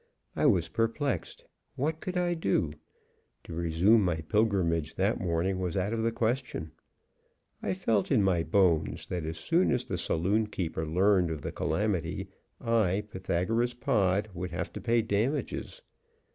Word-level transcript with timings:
I 0.35 0.47
was 0.47 0.67
perplexed. 0.67 1.45
What 1.75 1.99
could 2.01 2.17
I 2.17 2.33
do? 2.33 2.73
To 3.43 3.53
resume 3.53 4.03
my 4.03 4.15
pilgrimage 4.21 4.95
that 4.95 5.19
morning 5.19 5.59
was 5.59 5.77
out 5.77 5.93
of 5.93 6.01
the 6.01 6.11
question. 6.11 6.71
I 7.61 7.75
felt 7.75 8.11
in 8.11 8.23
my 8.23 8.41
bones 8.41 9.05
that 9.05 9.27
as 9.27 9.37
soon 9.37 9.71
as 9.71 9.85
the 9.85 9.99
saloonkeeper 9.99 10.87
learned 10.87 11.29
of 11.29 11.43
the 11.43 11.51
calamity, 11.51 12.29
I, 12.59 13.03
Pythagoras 13.11 13.75
Pod, 13.75 14.29
would 14.33 14.49
have 14.49 14.73
to 14.73 14.81
pay 14.81 15.03
damages. 15.03 15.83